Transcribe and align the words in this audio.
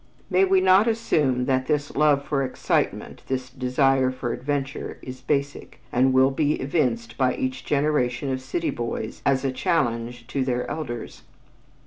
May 0.31 0.45
we 0.45 0.61
not 0.61 0.87
assume 0.87 1.45
that 1.45 1.67
this 1.67 1.95
love 1.95 2.25
for 2.25 2.41
excitement, 2.43 3.21
this 3.27 3.51
desire 3.51 4.09
for 4.09 4.33
adventure, 4.33 4.97
is 5.03 5.21
basic, 5.21 5.79
and 5.91 6.11
will 6.11 6.31
be 6.31 6.53
evinced 6.55 7.19
by 7.19 7.35
each 7.35 7.63
generation 7.63 8.31
of 8.31 8.41
city 8.41 8.71
boys 8.71 9.21
as 9.27 9.45
a 9.45 9.51
challenge 9.51 10.25
to 10.29 10.43
their 10.43 10.67
elders? 10.67 11.21